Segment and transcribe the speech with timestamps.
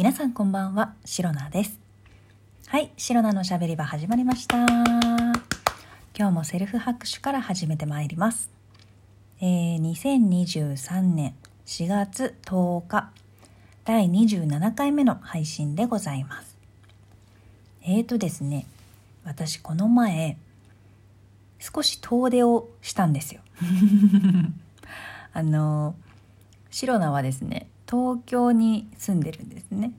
[0.00, 1.78] 皆さんこんばんは、シロナです。
[2.68, 4.56] はい、シロナのしゃべり場始まりました。
[4.66, 5.34] 今
[6.14, 8.50] 日もセルフ拍手から始めてまいります。
[9.42, 11.34] えー、2023年
[11.66, 13.10] 4月10日、
[13.84, 16.56] 第27回目の配信でございます。
[17.82, 18.64] えーとですね、
[19.22, 20.38] 私この前、
[21.58, 23.42] 少し遠出をしたんですよ。
[25.34, 25.94] あの、
[26.70, 29.92] シロナはですね、東京に住んでるんですね。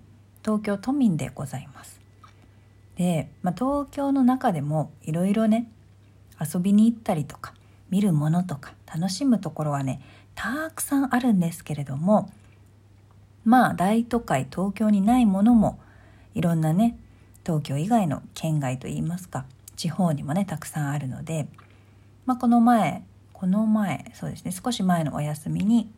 [0.43, 1.99] 東京都民でございます。
[2.95, 5.69] で、まあ、東京の中でもいろいろね
[6.39, 7.53] 遊びに行ったりとか
[7.89, 10.01] 見るものとか楽しむところはね
[10.35, 12.31] たくさんあるんですけれども
[13.43, 15.79] まあ大都会東京にないものも
[16.35, 16.97] いろんなね
[17.45, 21.47] 東京以外の県外といいますか地方にもねたくさんあるので、
[22.25, 25.91] まあ、この前この前そうですね少し前のお休みに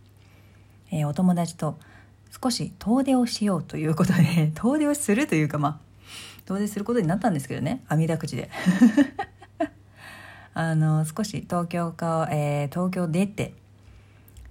[0.93, 1.79] えー、お友達と
[2.41, 5.79] 少し遠出をしようということで 遠出をするというかまあ
[6.45, 8.49] 遠出することになったんですけどね網だくじで。
[10.55, 13.55] あの少し東京か、えー、東京出て、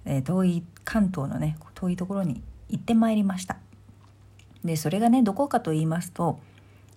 [0.03, 3.55] えー、遠い関東のね遠いところに行ってまいりました。
[4.65, 6.41] でそれがねどこかと言いますと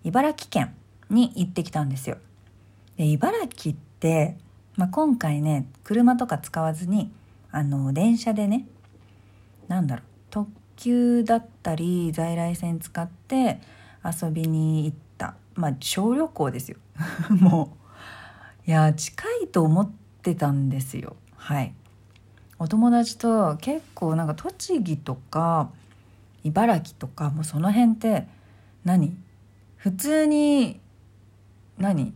[0.03, 0.75] 茨城県
[1.09, 2.19] に行ってきたんですよ。
[2.97, 4.37] で茨城って、
[4.75, 7.13] まあ、今回ね車とか使わずに
[7.53, 8.67] あの電車でね
[9.69, 10.05] なんだろう。
[10.31, 13.61] 特急だったり在来線使って
[14.05, 15.35] 遊びに行った。
[15.55, 16.79] まあ小旅行ですよ。
[17.31, 17.77] も
[18.67, 18.71] う。
[18.71, 19.91] いや近いと思っ
[20.23, 21.17] てたんですよ。
[21.37, 21.73] はい。
[22.59, 25.71] お友達と結構なんか栃木とか
[26.43, 28.27] 茨城とかもうその辺って
[28.85, 29.17] 何？
[29.77, 30.81] 普通に
[31.79, 32.15] 何？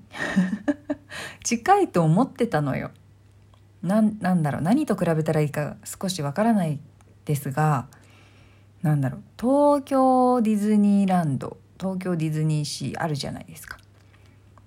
[1.44, 2.90] 近いと思ってたのよ。
[3.82, 4.62] なんなんだろう。
[4.62, 6.80] 何と比べたらいいか少しわからない
[7.30, 7.86] ですが
[8.82, 13.78] なんだろう東京ディズニーランド東京ディズニーシーあるじゃないですか。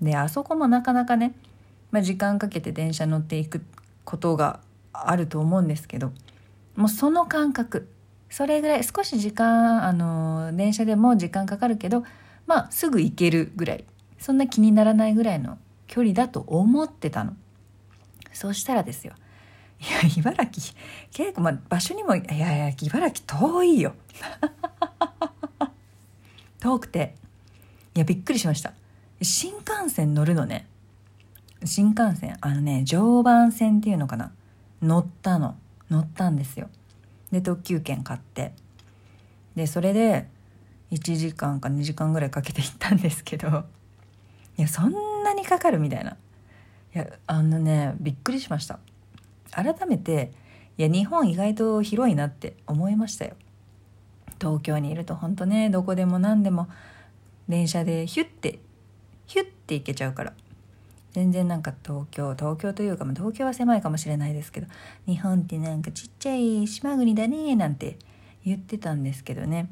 [0.01, 1.33] であそこもなかなかね、
[1.91, 3.61] まあ、時間かけて電車乗っていく
[4.05, 4.61] ことが
[4.93, 6.11] あると思うんですけど
[6.75, 7.89] もうその感覚
[8.29, 12.03] それぐらい少し時間あの電車でも時間かかるけど
[12.47, 13.85] まあすぐ行けるぐらい
[14.19, 15.57] そんな気にならないぐらいの
[15.87, 17.35] 距離だと思ってたの。
[18.31, 19.13] そうしたらですよ
[19.91, 20.75] や茨城。
[21.11, 23.93] 結構ま場所にもいやいや茨城遠いよ。
[26.59, 27.15] 遠くて。
[27.95, 28.73] いやびっくりしました。
[29.21, 30.67] 新幹線乗るのね。
[31.65, 34.31] 新幹線あのね常磐線っていうのかな。
[34.81, 35.55] 乗ったの。
[35.89, 36.69] 乗ったんですよ。
[37.31, 38.53] で特急券買って。
[39.55, 40.27] でそれで
[40.91, 43.65] 1時間か2時間ぐらいかけて行ったんですけど。
[44.57, 46.11] いやそんなにかかるみたいな。
[46.95, 48.79] いやあのねびっくりしました。
[49.55, 50.31] 改めて
[50.77, 53.35] いや日本意外と広いなって思いましたよ。
[54.39, 56.67] 東京にいると本当ねどこでも何でも
[57.47, 58.59] 電車でヒュッて
[59.27, 60.33] ヒュッて行けちゃうから。
[61.11, 64.67] 全然なんか東京東京というか、ま、東京は狭いかもしれないですけど
[65.05, 67.99] 日本ってなんかちっちゃい島国だねなんて
[68.43, 69.69] 言ってたんですけどね。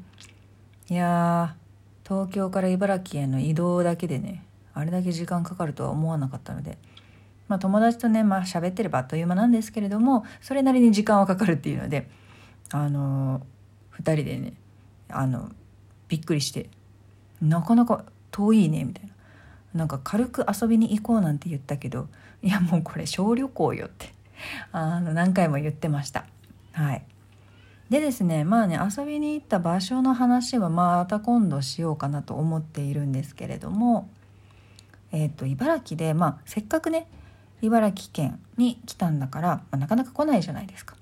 [0.88, 1.56] いや
[2.04, 6.78] 東京から茨城への移動だけでねあれだけ時間かかるとは思わなかったので
[7.52, 12.08] まあ、友達とねまあ喋ってればあっという間なんですけれどもそれなりに時間はかかるっていうので
[12.70, 13.42] あの
[14.00, 14.54] 2人でね
[15.10, 15.50] あの
[16.08, 16.70] びっくりして
[17.42, 19.12] なかなか遠いねみたいな。
[19.74, 22.08] なんか軽く遊びに行こうなんて言ったけど
[22.42, 24.12] いやもうこれ小旅行よって
[24.70, 26.26] あの何回も言ってました。
[26.72, 27.04] はい。
[27.90, 34.08] でですねまあね遊びに行った場所の話はまた今度しようかなと思っているんですけれども
[35.10, 37.06] えっ、ー、と茨城でまあせっかくね
[37.62, 40.96] 茨城県に来たんだから、まあ、なかなか来ないじゃないですか。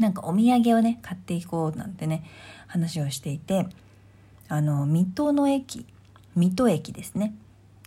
[0.00, 2.24] なんかお土産をね買っていこうなんてね
[2.66, 3.68] 話をしていて
[4.48, 5.86] あの水戸の駅
[6.34, 7.34] 水戸駅ですね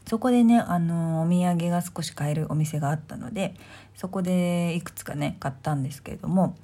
[0.07, 3.55] そこでねあのお土産が少し買えるお店があったので
[3.95, 6.55] そこでいくつかね買ったんですけれども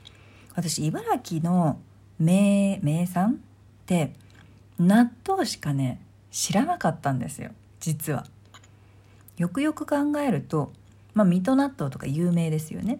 [0.56, 1.80] 私茨城の
[2.20, 3.36] 名名産っ
[3.86, 4.14] て
[4.80, 6.00] 納豆しかね
[6.32, 8.26] 知らなかったんですよ実は。
[9.38, 10.72] よくよく考えると
[11.14, 13.00] まあ、水戸納豆とか有名ですよね。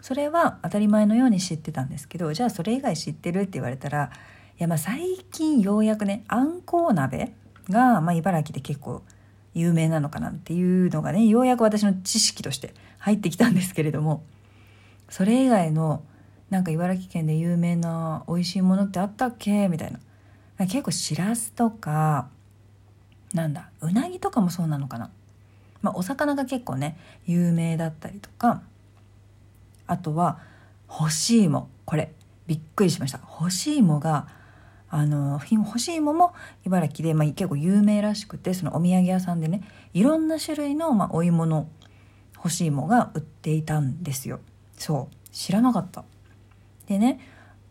[0.00, 4.10] それは当たり前のように知ってたんですけどじゃあそれ以外知ってるって言われたら
[4.58, 7.32] いやまあ最近ようやくねあんこう鍋
[7.70, 9.02] が、まあ、茨城で結構
[9.54, 14.24] 有名なのかなっていうのがねようやく私の知識として入ってきたんですけれども
[15.08, 16.02] それ以外の
[16.50, 19.68] なんか茨城県で有名な美味しいものってあったっけ？
[19.68, 20.00] みたいな。
[20.66, 22.28] 結構しらすとか
[23.32, 25.10] なんだうなぎとかもそうなのかな。
[25.82, 26.96] まあ、お魚が結構ね
[27.26, 28.62] 有名だったりとか
[29.86, 30.38] あとは
[30.86, 31.68] 干し芋。
[31.84, 32.12] これ
[32.46, 33.18] びっくりしました。
[33.18, 34.28] 干し芋が
[34.88, 36.34] あの干し芋も
[36.66, 39.62] 茨城で、まあ、結構有名らしくてそのお土産屋さんでね
[39.94, 41.68] いろんな種類の、まあ、お芋の
[42.36, 44.40] 干し芋が売っていたんですよ。
[44.76, 45.16] そう。
[45.30, 46.04] 知らなかった。
[46.86, 47.20] でね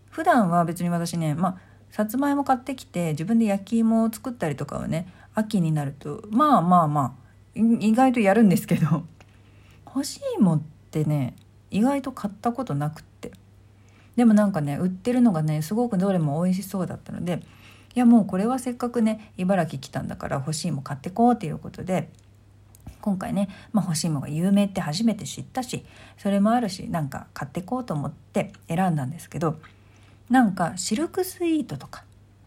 [0.10, 1.58] 普段は別に私ねまあ
[1.92, 7.21] さつまいも買ってきて自分で焼き芋を作ったりとかはね秋になるとまあまあまあ
[7.56, 9.04] 意外とやるんですけど。
[9.86, 11.36] 干し芋ってね
[11.70, 13.32] 意外と買ったことなくって。
[14.16, 17.42] でもなんかね売ってるのがねすごくどれも美味しそうだったので
[17.96, 22.10] いやもうこれはせっかくね茨城来たんだから干し芋買ってこうということで
[23.02, 25.84] 今回ね、まあ、干し芋が有名って初めて知ったし
[26.18, 29.60] それもあるしなんか買ってこうと思って選んだんですけど
[30.30, 32.04] なんかシルクスイートとか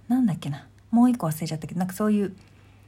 [0.09, 2.37] なんだっけなもう一個忘れちゃったけどなんかそういう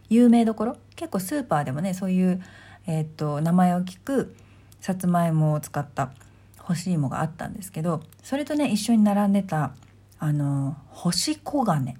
[0.08, 0.76] 有名どころ？
[0.94, 2.42] 結構スーパーでもねそういう、
[2.86, 4.34] えー、っと名前を聞く
[4.80, 6.10] さつまいもを使った
[6.58, 9.72] 干し芋があったんですけどそれとね一緒に並んでた
[10.18, 11.94] あの干し黄金っ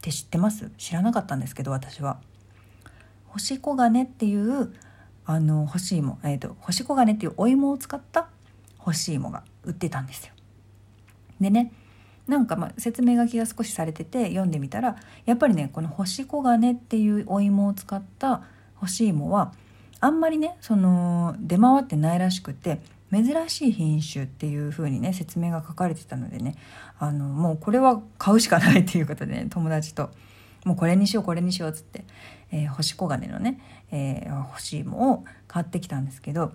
[0.00, 0.70] て知ってます？
[0.78, 2.18] 知らなかったんですけど私は。
[3.26, 4.72] 干し黄金っていう
[5.26, 8.28] あの干し芋、えーと、干し黄金っていうお芋を使った
[8.78, 10.32] 干し芋が売ってたんですよ。
[11.40, 11.72] でね
[12.28, 18.42] なんかま説明書きが少しされてて読んでみたらやっぱりねこの干し黄金っていうお芋を使った
[18.76, 19.52] 干し芋は
[20.00, 22.80] あんまりねその出回ってないらしくて
[23.10, 26.54] 珍しい品種っていう風にね説明が書かれてたのでね
[26.98, 30.10] あのもうこれは買うしかないっていうことで、ね、友達と
[30.64, 32.04] もうこれにしようこれにしようっつって、
[32.52, 33.58] えー、干し黄金のね、
[33.90, 36.52] えー、干し芋を買ってきたんですけど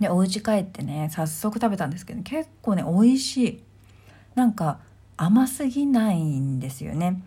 [0.00, 3.69] でお家帰ってね早速食べたんですけど結構ね美味しい。
[4.34, 4.78] なんか
[5.16, 7.22] 甘すぎないんですよね。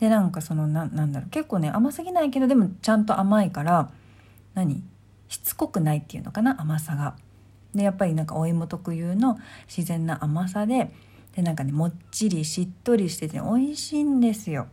[0.00, 1.30] でなんかそのななんだろう。
[1.30, 3.90] 結構ね甘すぎないけどでもちゃんと甘いから
[4.54, 4.82] 何？
[5.28, 6.60] しつこくないっていうのかな？
[6.60, 7.14] 甘さが。
[7.74, 10.92] でやっぱりなんかお芋特有の自然な甘さで
[11.34, 14.66] でなんかねもっちりしっとりしてて、美味しいんですよ。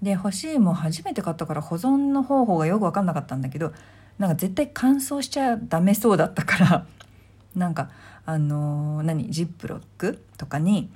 [0.00, 3.72] で干し芋初めて買ったから保存の方法がよく分かんなかったんだけど
[4.18, 6.86] なんか絶対乾燥しちゃダメそうだったから。
[7.54, 7.90] なんか
[8.24, 10.90] あのー、何ジップロックとかに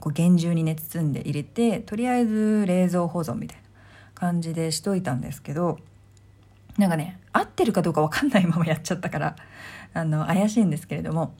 [0.00, 3.62] こう厳重にね包んで入れてとりあえず冷蔵保存みたいな
[4.14, 5.78] 感じでしといたんですけど
[6.76, 9.36] なんかね合ってるかどうか分かんないままやっちゃったから
[9.94, 11.34] あの怪しいんですけれども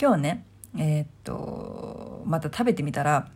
[0.00, 0.44] 今日ね
[0.76, 3.28] えー、っとまた食べてみたら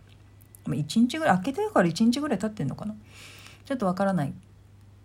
[0.65, 2.97] 1日ぐらい開けてるから1日ぐらい経ってんのかな？
[3.67, 4.33] ちょっとわからない。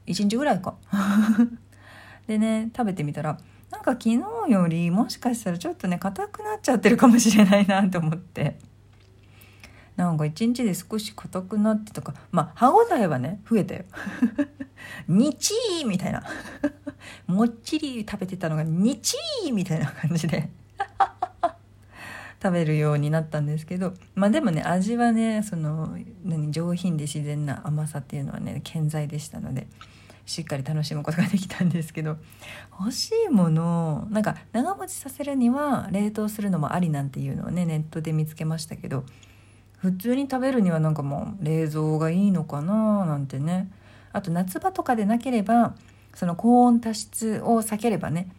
[0.08, 0.76] 1日ぐらいか。
[2.28, 3.38] でね食べてみたら
[3.72, 4.18] なんか昨日
[4.50, 8.58] よりもしかしたらちょっとね硬くなっちゃってるかもしれないなと思って。
[9.96, 12.14] なんか一日で少し硬くなってとか。
[12.32, 13.84] まあ歯応えはね増えたよ。
[15.08, 16.24] にちーみたいな。
[17.28, 20.50] もっちり食べてたのがにちーみたいな感じで。
[22.42, 23.94] 食べるようになったんですけど。
[24.16, 25.96] まあでもね味はねその
[26.26, 29.68] 何上品で自然な甘さっていうのはね健在でしたので。
[30.26, 32.18] しっかり楽しむことができたんですけど
[32.80, 39.04] 欲しいものなんか長持ちさせるには冷凍するのもありなんていうのをねネットで見つけましたけど
[39.78, 43.72] 普通に食べるにはなんかもう冷蔵がいいのかななんてね
[44.14, 45.76] あと夏場とかでなければ
[46.14, 48.30] その高温多湿を避ければね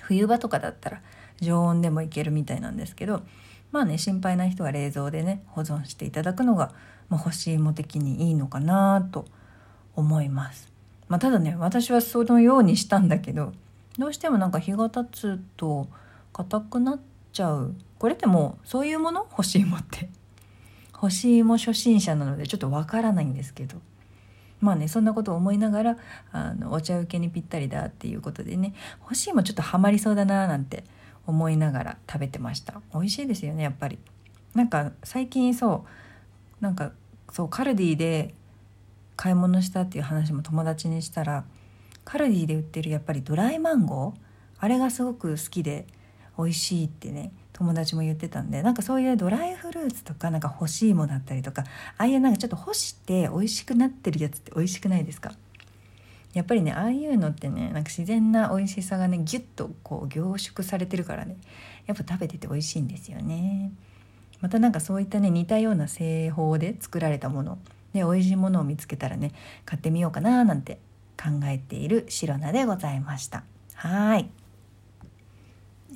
[0.00, 1.02] 冬場とかだったら
[1.40, 3.22] 常温でもいけるみたいなんですけど
[3.70, 6.72] まあね心配な人は冷蔵でね保存していただくのが、
[7.08, 9.26] まあ、干し芋的にいいのかなと
[9.94, 10.67] 思います。
[11.08, 13.52] まあ、ただね私はそのようにしたんだけど
[13.98, 15.88] どうしてもなんか日が経つと
[16.32, 17.00] 硬くなっ
[17.32, 17.74] ちゃう。
[17.98, 19.26] これってもうそういうもの？
[19.30, 20.08] 干し芋って。
[20.92, 23.76] 干し芋初心者なのでちょっとわからないんですけど。
[24.60, 25.96] まあねそんなことを思いながら
[26.32, 28.74] あのお茶受けにぴったりだっていうことでね。
[29.00, 30.84] 干し芋ちょっとハマりそうだななんて
[31.26, 32.80] 思いながら食べてました。
[32.92, 33.98] 美味しいですよねやっぱり。
[34.54, 35.86] なんか最近そ
[36.60, 36.92] うなんか
[37.32, 38.34] そうカルディで
[39.18, 41.44] 買い物したっていう話も友達にしたら
[42.04, 44.20] カルディで売ってるやっぱりドライマンゴー
[44.60, 45.86] あれがすごく好きで
[46.38, 51.64] 美味しいってね友達も言ってたんでなんかそういうドライフルーツとかなんか干し芋だったりとか
[51.96, 55.32] ああいうなんかちょっと干して美味しくなってるやつって美味しくないですか？
[56.34, 61.36] やっぱりねああいうのってねなんか自然な美味しさがねギュッとこう凝縮されてるからね
[61.86, 63.72] やっぱ食べてて美味しいんですよね。
[64.40, 67.58] またなんかそういったね似たような製法で作られたもの。
[67.92, 69.32] で美味しいものを見つけたらね
[69.64, 70.78] 買ってみようかななんて
[71.16, 74.30] 考えているシロナでございましたはい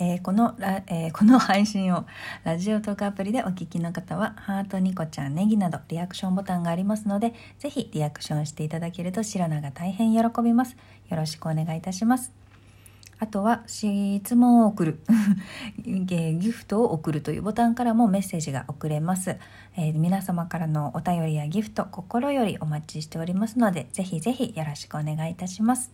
[0.01, 2.07] えー、このラ、えー、この配信を
[2.45, 10.77] ラジオトークアプリでお聞きの方は、ハート、ニコちゃん、ネギなどリアクションボタンがありますので、ぜひリアクションしていただけると白菜が大変喜びます。
[11.11, 12.42] よろしくお願いいたします。
[13.23, 15.00] あとは質問を送る。
[15.79, 19.38] ギフトを送るというボタンからもメッセージが送れます、
[19.76, 25.93] えー、皆様からのお便りやギフト心よりお待ちしておりますのでぜひぜひよろしくお願いいたします。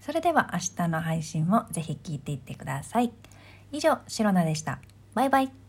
[0.00, 3.12] それでは明日の配信もぜひ聞いていってください。
[3.70, 4.78] 以上シロナでした。
[5.12, 5.65] バイバイ。